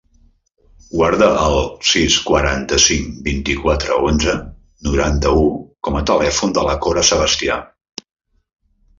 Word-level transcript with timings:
Guarda 0.99 1.25
el 1.47 1.57
sis, 1.89 2.15
quaranta-cinc, 2.29 3.11
vint-i-quatre, 3.27 3.97
onze, 4.07 4.33
noranta-u 4.87 5.43
com 5.89 5.99
a 5.99 6.01
telèfon 6.13 6.55
de 6.59 6.63
la 6.69 6.75
Cora 6.87 7.05
Sebastia. 7.11 7.59